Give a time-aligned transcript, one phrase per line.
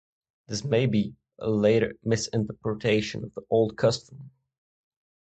[0.47, 4.31] This may be a later misinterpretation of the old custom.